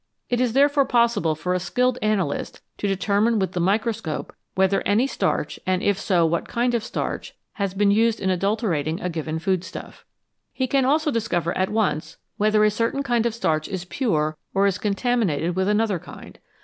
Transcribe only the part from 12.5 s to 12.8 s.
a